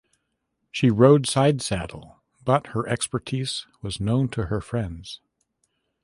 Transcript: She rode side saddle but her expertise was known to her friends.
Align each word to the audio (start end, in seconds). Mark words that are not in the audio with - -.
She 0.71 0.89
rode 0.89 1.27
side 1.27 1.61
saddle 1.61 2.23
but 2.43 2.69
her 2.73 2.87
expertise 2.89 3.67
was 3.83 3.99
known 3.99 4.29
to 4.29 4.47
her 4.47 4.59
friends. 4.59 5.21